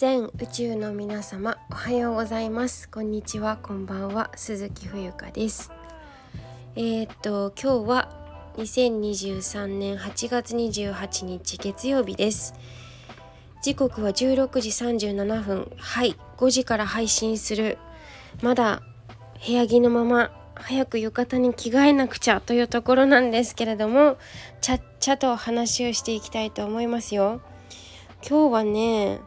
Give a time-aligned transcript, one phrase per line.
[0.00, 2.88] 全宇宙の皆様おはようございます。
[2.88, 3.58] こんにちは。
[3.58, 4.30] こんばんは。
[4.34, 5.70] 鈴木冬香です。
[6.74, 8.08] えー、っと今日は
[8.56, 12.54] 2023年8月28日月曜日です。
[13.62, 15.70] 時刻は16時37分。
[15.76, 16.16] はい。
[16.38, 17.76] 5時から配信する。
[18.40, 18.80] まだ
[19.46, 24.16] 部屋着のまま早く浴衣に着替えなくちゃというところなんですけれども
[24.62, 27.42] ちゃっちゃと話をしていきたいと思いますよ。
[28.26, 29.20] 今日はね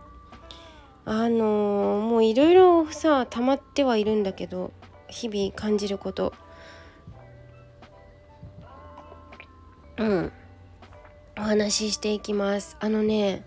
[1.05, 4.71] あの、もういろいろさ溜まってはいるんだけど
[5.07, 6.33] 日々感じること。
[9.97, 10.31] うん。
[11.37, 12.77] お話ししていきます。
[12.79, 13.43] あのね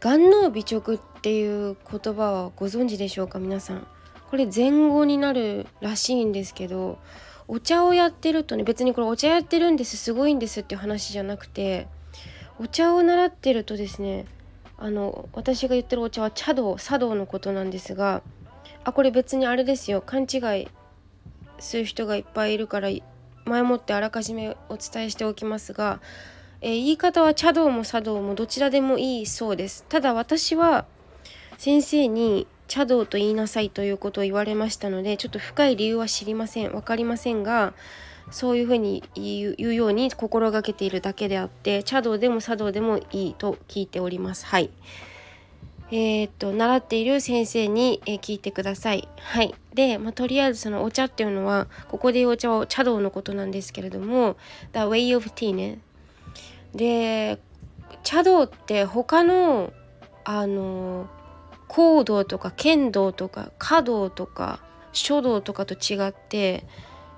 [0.00, 3.38] 眼脳美直っていう言葉はご存知でしょうか？
[3.38, 3.86] 皆さん。
[4.30, 6.98] これ前後になるらしいんですけど
[7.48, 11.86] お茶をやってるとね別にこれお茶やってるんですすごいんですっていう話じゃなくて
[12.58, 14.26] お茶を習ってるとですね
[14.78, 18.22] あの私が言ってるお茶は茶道茶道のことなんですが
[18.84, 20.00] あこれ別にあれですよ。
[20.00, 20.68] 勘違い
[21.58, 22.88] する人がいっぱいいるから
[23.44, 26.00] 前もってあらかじめお伝えしておきますが、
[26.60, 29.84] えー、言い方は茶道も茶道もどちらでもいいそうです。
[29.88, 30.84] ただ私は
[31.58, 36.72] 先生に茶道と言いなさいということを言われましたのでちょっと深い理由は知りません。
[36.72, 37.74] 分かりませんが
[38.30, 44.46] そういうふうに言うように心がけているだけであって茶道でも茶道でもいいと聞いております。
[44.46, 44.70] はい。
[45.92, 49.08] えー、っと習っている先生に、え聞いてください。
[49.20, 49.54] はい。
[49.72, 54.36] で、まあ、とりあえずそのお茶っていうのはここで言うお茶は茶道のことなんですけれども
[54.72, 55.78] The way of tea ね。
[56.74, 57.38] で
[58.02, 59.72] 茶道って他の
[60.24, 61.08] あの
[61.68, 64.60] 行道とか剣道とか華道とか
[64.92, 66.64] 書道とかと違って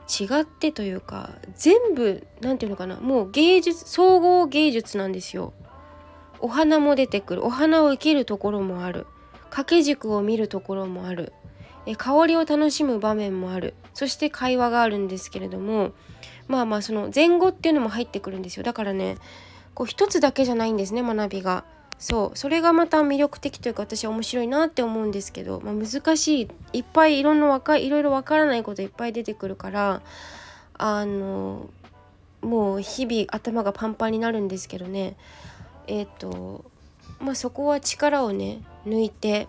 [0.08, 5.52] 違ってというか全部何て言うのかなもう芸術総合芸術なんですよ。
[6.40, 7.44] お花も出てくる。
[7.44, 9.06] お花を生けるところもある。
[9.44, 11.32] 掛け軸を見るところもある。
[11.86, 13.74] え香りを楽しむ場面もある。
[13.92, 15.92] そして会話があるんですけれども
[16.46, 18.62] まあまあその前後っていうのも入ってくるんですよ。
[18.62, 19.16] だからね
[19.74, 21.64] こう一つだけじゃないんですね学びが。
[21.98, 30.02] そうそれがまた魅力的というか私は面白いなって思うんですけど、まあ、難しいいっぱいいろんなわかいろいろわからないこといっぱい出てくるから
[30.74, 31.68] あの
[32.40, 35.16] もう日々頭がパンパンになるんですけどね。
[35.88, 36.64] えっ、ー、と
[37.18, 39.48] まあそこは力をね抜いて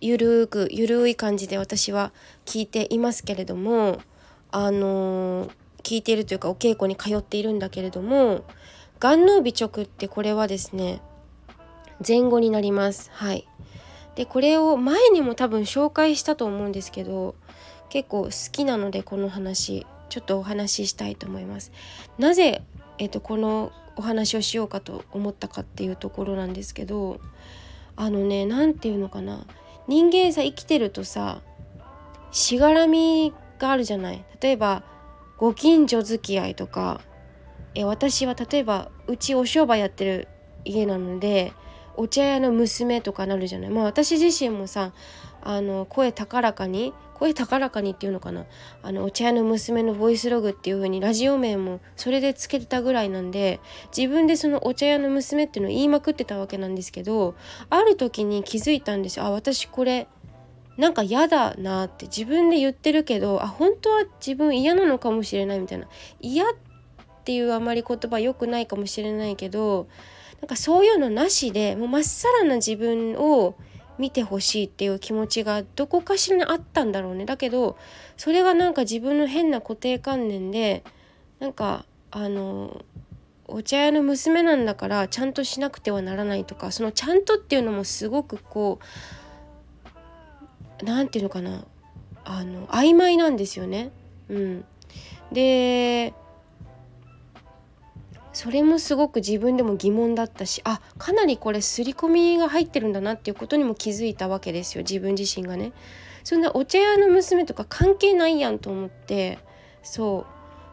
[0.00, 2.12] ゆるくゆるい感じで私は
[2.46, 4.00] 聞いていますけれども
[4.50, 5.50] あの
[5.82, 8.44] 聞いているというかお稽古に通っているんだけれども
[8.98, 11.00] 眼脳美直ってこれはですね
[12.06, 13.10] 前後になります。
[13.12, 13.46] はい。
[14.16, 17.34] でこれを前にも多分紹介したと思うんですけど
[17.90, 21.70] 結構好きなのでこの話ちょっとお話ししたいと思います。
[22.18, 22.62] なぜ、
[22.98, 27.18] えっと、このお話をしようかと思ったかっていうところなんですけど
[27.94, 29.46] あのね何て言うのかな。
[29.86, 31.42] 人間さ生きてるとさ
[32.32, 34.24] しがらみがあるじゃない。
[34.40, 34.82] 例えば
[35.36, 37.00] ご近所付き合いとか
[37.74, 40.28] え私は例えばうちお商売やってる
[40.64, 41.52] 家なので
[41.96, 43.70] お茶屋の娘とかなるじゃない。
[43.70, 44.92] まあ私自身もさ
[45.42, 48.44] あの声高らかに声高らかにっていうのかな。
[48.82, 53.60] あのお茶屋の娘のボイスログっていう風にラジオ名もそれでつけてたぐらいなんで
[53.96, 57.34] 自分でそのお茶屋の娘っていうのを言いまくってたわけなんですけど
[57.70, 59.24] ある時に気づいたんですよ。
[59.24, 60.08] あ私これ
[60.76, 65.88] なんか嫌だなって自分で言ってるけどあ本当は自分嫌なのかもしれないみたいな。
[66.20, 66.48] 嫌っ
[67.24, 69.88] ていうあまり言葉良くないかもしれないけど
[70.40, 73.56] なんかそういうのなしでもうまっさらな自分を
[73.98, 77.76] 見てほしいっていう気持ちがどこかしらにあったんだろうねだけど
[78.16, 80.84] それがなんか自分の変な固定観念で
[81.40, 82.84] なんかあの
[83.48, 88.80] お茶屋の娘なんだからちゃんとしなくてはならないとかそのちゃんとっていうのもすごくこ
[90.80, 91.64] う何て言うのかな
[92.24, 93.92] あの曖昧なんですよね。
[94.28, 94.64] うん、
[95.30, 96.12] で
[98.36, 105.72] それもすごく自分でも疑問だったしあかなりこれ刷り込みが入ってるんだなっていうことにも気づいたわけですよ自分自身がね。
[106.22, 109.38] そんなお茶屋の娘とか関係ないやんと思って
[109.82, 110.26] そ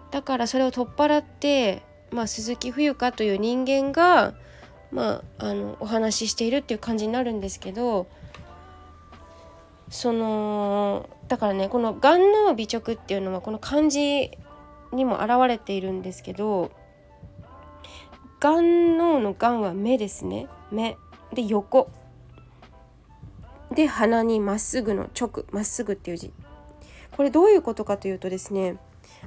[0.09, 4.33] うだからそれを取っ払って、まあ、鈴木冬香という人間が、
[4.91, 8.07] まあ、あのお話ししているっていう感じになるんですけど
[9.87, 14.31] そのだからねこの「眼脳美直」っていうのはこの漢字
[14.91, 16.82] にも表れているんですけど
[18.43, 20.47] 眼脳の眼は目ですね。
[20.69, 20.97] 目。
[21.33, 21.89] で横。
[23.73, 25.45] で鼻にまっすぐの直。
[25.51, 26.33] まっすぐっていう字。
[27.15, 28.75] これどういうことかというとですね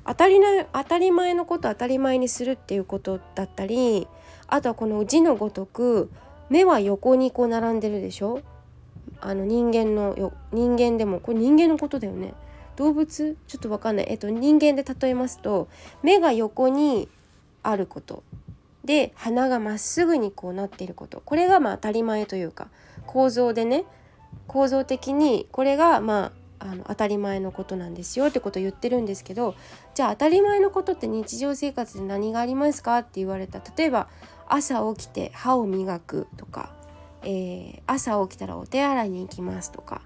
[0.05, 4.07] 当たりな当たり前のこと当たり前にするっていうことだったり
[4.49, 6.11] あとはこの字のごとく
[6.51, 8.43] 目は横にこう並んでるでしょ。
[9.23, 12.35] あの人間のよ人間でもこれ人間のことだよね。
[12.77, 13.39] 動物？
[13.47, 15.69] ちょっと分かんない、えっと、人間で例えますと
[16.03, 17.09] 目が横に
[17.63, 18.23] あること。
[18.87, 21.21] で鼻がまっすぐにこうなっていること。
[21.25, 22.69] これがまあ当たり前というか
[23.07, 23.85] 構造でね
[24.47, 29.55] 構造的にこれがまああの当たり前のことなんですよってことを言ってるんですけど
[29.95, 32.99] じゃあ当たり前のことって日常生活で何がありますか？
[33.01, 33.61] って言われた。
[33.77, 34.09] 例えば
[34.49, 36.71] 朝起きて歯を磨くとか、
[37.23, 40.01] えー、朝起きたらお手洗いに行きますとか、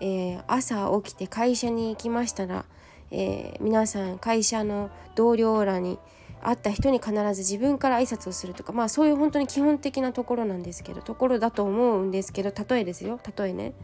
[0.00, 2.64] えー、朝起きて会社に行きましたら、
[3.10, 5.98] えー、皆さん会社の同僚らに
[6.42, 13.20] 会った人に必ず自分から挨拶をするとかまあそういう本当に基本的なところなんですけどところだと思うんですけど例えですよ。
[13.36, 13.74] 例えね。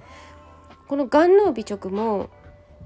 [0.88, 2.28] この眼脳尾直も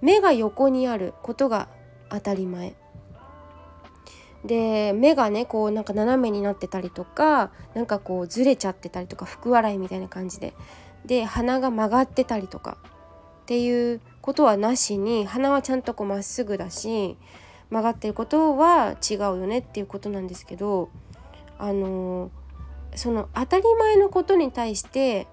[0.00, 1.68] 目が横にあることが
[2.10, 2.74] 当たり前。
[4.44, 10.54] で目がねこうなんか斜めになってたりとかなんかこうずれちゃってたりとか福笑いみたいな感じで。
[11.06, 12.76] で鼻が曲がってたりとか
[13.42, 17.16] っていうことはなしに鼻はちゃんとこうまっすぐだし
[17.70, 20.90] 曲がってることは違うよねっていうことなんですけど
[21.58, 22.30] あの
[22.94, 25.26] その当たり前のことに対して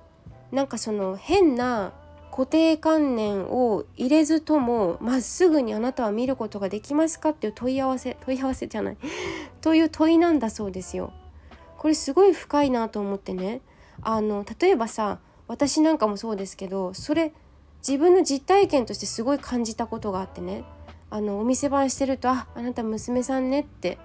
[0.52, 1.94] なんかその変な
[2.36, 8.98] 固定観念を入れずともまっすぐにあなたは見ることができますかっていう問い合わせ問い合わせじゃない。
[9.62, 11.14] という問いなんだそうですよ。
[11.78, 13.62] これすごい深いなと思ってね。
[14.02, 17.32] あの例えばさ私なんかもそうですけどそれ
[17.88, 20.66] 自分の実体験としてすごい感じたことがあってね。
[21.10, 23.98] あのお店番してると「ああなた娘さんね」って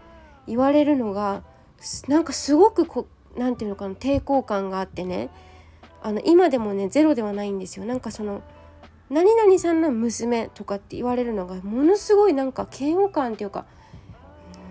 [0.46, 1.42] 言われるのが
[2.08, 3.06] なんかすごくこ
[3.36, 5.30] なんていうのかな抵抗感があってね
[6.02, 8.42] あの今でもねゼロではないんですよなんかその
[9.08, 13.66] 何々さんの娘とかって言われるのがものすごいなんか嫌悪感っていうか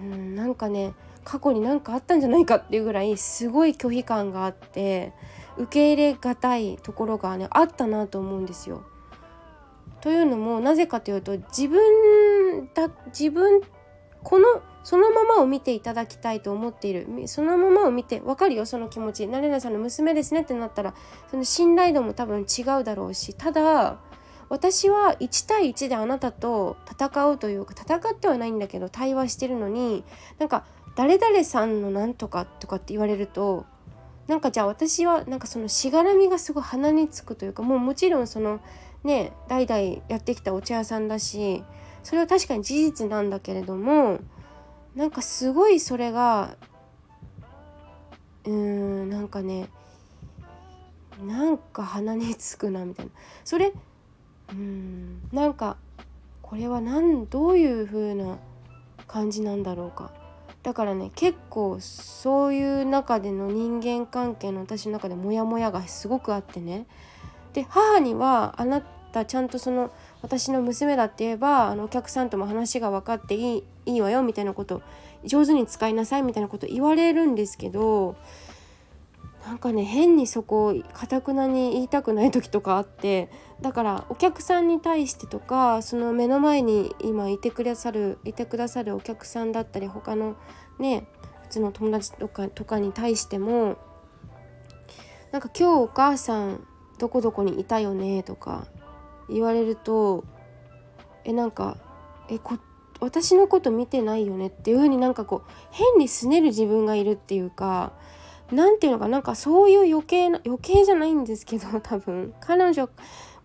[0.02, 0.94] うんなんかね
[1.24, 5.14] 過去に何かあったんじゃないかっていうぐらいすごい拒否感があって
[5.58, 8.84] 受け入れがたいところがねあったなと思うんですよ。
[10.02, 13.62] というのもなぜかというと自分だ自分
[14.24, 14.46] この
[14.84, 17.08] そのままを見ていただきたいと思っている。
[17.28, 19.28] そのままを見て分かるよその気持ち。
[19.28, 20.94] なれなさんの娘ですねってなったら
[21.30, 23.34] その信頼度も多分違うだろうし。
[23.34, 24.00] ただ
[24.50, 30.04] 私は1対1であなたと戦うというか戦ってはないんだけど対話してるのに
[30.40, 30.66] なんか
[30.96, 33.66] 誰々さんのなんとかとかって言われると
[34.28, 38.60] なんかじゃあ私はなんかそのしがらみがすごい鼻につくというかもうもちろんその
[39.04, 41.64] ね代々やってきたお茶屋さんだし
[42.04, 44.20] それは確かに事実なんだけれども
[44.96, 46.56] なんかすごいそれが
[48.46, 49.70] うーんなんかね
[51.26, 53.12] なんか鼻につくなみたいな。
[53.44, 53.74] それ
[54.52, 55.78] うんなんか
[56.42, 58.38] これは何どういう風な
[59.08, 60.12] 感じなんだろうか。
[60.64, 66.86] だからね結構そういう中での人間関係の私の中でモヤモヤがすごくあってね。
[67.54, 69.92] で母にはあなたちゃんとその
[70.22, 74.82] 私の娘だって言えばあのお客さんとも話が分かっていいいいわよみたいなこと
[75.26, 78.16] 上手に使いなさいみたいなこと言われるんですけど
[79.46, 83.30] なんかね変にそこをかたくなに言いたくない時とかあって
[83.62, 90.36] だからお客さんに対してとかその目の前に今いてくださるいてくださるお客さんだったり他の
[90.78, 91.08] ね
[91.44, 93.78] 普通の友達とかとかに対しても
[95.32, 96.68] なんか今日お母さん
[97.00, 98.68] どこどこにいたよねとか
[99.30, 100.24] 言われると
[101.24, 101.78] えなんか
[102.30, 102.58] えこ
[103.00, 104.48] 私のこと見てないよね？
[104.48, 107.94] っていう風になんかこう変に拗ねる自分がいるっていうか
[108.52, 112.34] 何ていうのかなんかそういう余計な余計じゃないんですけど 多分。
[112.42, 112.90] 彼女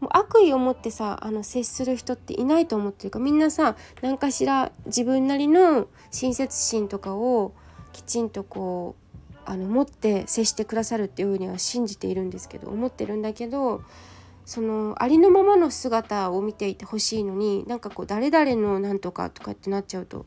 [0.01, 3.19] もう悪意を持ってさあの接する人っていないと思ってるか。
[3.21, 7.53] みんなさ何かしら自分なりの親切心とかを
[7.93, 9.04] きちんとこう
[9.47, 13.83] あの持って接してくださるっていうふうには信じているんですけど思ってるんだけど
[14.45, 20.27] そのありのままの姿を見ていてほしいのになんかこう誰々のなんとかとかってなっちゃうと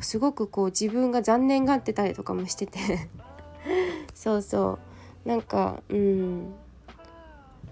[0.00, 2.78] すごくこう自分が残念がってたりとかもしてて。
[4.14, 4.78] そうそ
[5.24, 5.28] う。
[5.28, 6.52] なんかうん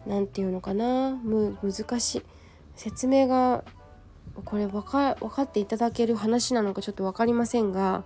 [0.07, 1.19] 何て言うのかな。
[1.23, 2.23] む難しい。
[2.77, 3.65] 説明が
[4.45, 8.05] これ分か分かっていただける話なのかちょっと分かりませんが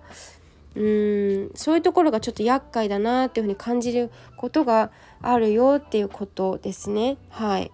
[0.77, 1.51] うん。
[1.55, 4.91] そういうところがちょっと厄介だなっていうふうに感じることが
[5.23, 7.17] あるよっていうことですね。
[7.31, 7.71] はい。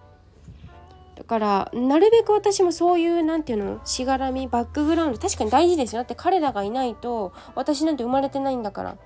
[1.15, 6.01] だからなるべく私もそういう何て言うのしがらみバックグラウンド確かに大事ですよ。
[6.01, 8.97] だって彼らがいないと私なんて生まれてないんだから。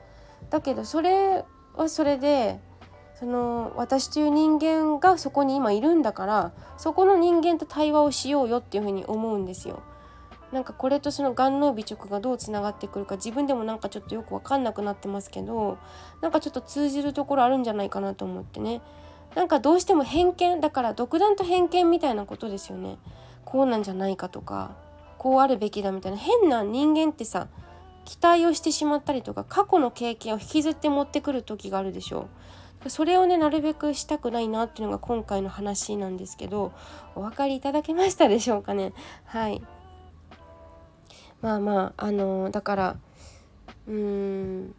[0.49, 1.43] だけどそれ
[1.75, 2.59] はそれで
[3.19, 9.81] その私という人間がそこに今いるんだからそこの人間と対話をしようよっていうふうに思うんですよ。
[10.55, 15.77] なんかこれとその眼脳尾直がどうつながってくるか自分でもなんかちょっとよく分かんなくなってますけど
[16.21, 18.81] なんかちょっと通じるところあるんじゃないかなと思ってね。
[19.35, 22.97] なんかどうしても偏見だから独断と偏見みたいなことですよね。
[23.43, 24.71] こうなんじゃないかとか
[25.17, 26.17] こうあるべきだみたいな。
[26.17, 27.49] 変な人間ってさ
[28.05, 32.29] 期待をしてしまったりとか過去の経験を引きずって持ってくる時があるでしょ
[32.85, 32.89] う。
[32.89, 36.71] それをねなるべくしたくないなっていうのが今回の話なんですけど
[37.15, 38.93] お分かりいただけましたでしょうかね？
[39.25, 39.61] はい。
[41.41, 42.97] まあまああの、だから
[43.87, 44.75] うーん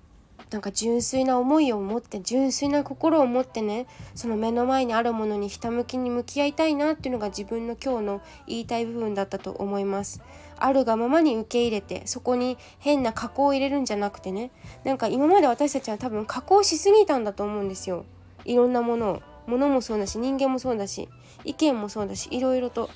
[0.50, 10.22] なんか純粋な思いを持って純粋な心を持ってねその目の前にあるものにひたむきに向き合いたいなっていうのが自分の今日の言いたい部分だったと思います。
[10.58, 14.50] あるがままに受け入れてそこに変な加工を入れるんじゃなくてね
[14.84, 18.04] なんか今まで私たちは多分加工しすぎたんだと思うんですよ。
[18.44, 19.22] いろんなものを。
[19.46, 21.08] 物もそうだし人間もそうだし
[21.44, 22.90] 意見もそうだしいろいろと、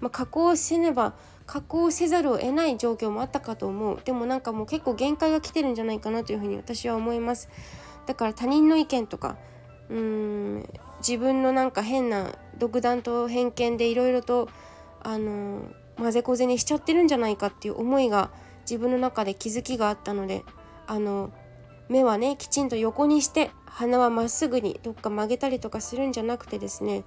[0.00, 1.14] まあ、加工せねば
[1.46, 4.00] 加工せざるを得ない状況もあったかと思う。
[4.04, 7.48] でもなんかもう結構限界が来てるんじゃないかなというふうに私は思います。
[8.06, 9.36] だから他人の意見とか
[9.88, 14.48] うーん自分のなんか変な独断と偏見でいろいろと
[15.02, 15.62] あの
[15.96, 18.30] 混ぜこぜにしちゃってるんじゃないかっていう思いが
[18.62, 20.42] 自分の中で気づきがあったので
[20.86, 21.30] あの
[21.88, 27.04] 目はねきちんと横にして鼻はまっすぐにどっか曲げたりとかするんじゃなくてですね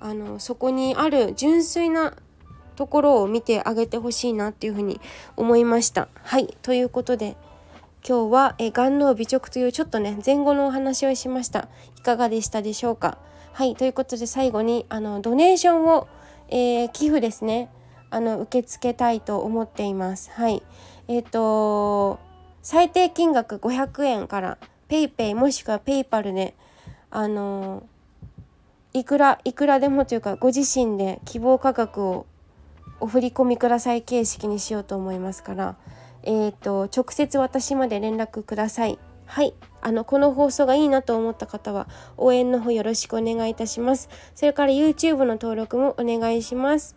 [0.00, 2.14] あのそこにある純粋な
[2.82, 5.00] ところを見てあげてほしいなっていうふうに
[5.36, 6.08] 思いました。
[6.24, 7.36] はいということで
[8.04, 11.68] 今日はえ眼脳美直というちょっとね前後のお話をしました。
[11.96, 13.18] いかがでしたでしょうか？
[13.52, 16.08] はいということで最後にあのドネーションを、
[16.48, 17.70] えー、寄付ですね
[18.10, 20.32] あの受け付けたいと思っています。
[20.32, 20.60] はい
[21.06, 22.18] えっ、ー、と
[22.62, 24.58] 最低金額500円から
[24.88, 26.56] PayPay もしくは PayPal で
[27.12, 27.84] あの
[28.92, 32.26] いくらいくらでもというかご自身で希望価格を
[33.02, 35.76] お振り込みください形式にしようと思いますから、
[36.22, 38.98] えーと、直接私まで連絡ください。
[39.26, 39.54] はい。
[39.80, 44.08] あの、この放送がいいなと思った方は、応援の方よろしくお願いいたします。
[44.36, 46.94] それから YouTube の登録もお願いします。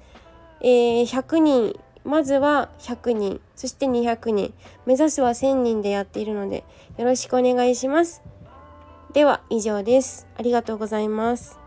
[0.61, 4.53] えー、100人、まずは100人、そして200人、
[4.85, 6.65] 目指すは1000人でやっているので、
[6.97, 8.21] よろしくお願いします。
[9.13, 10.27] では、以上です。
[10.37, 11.57] ありがとうございます。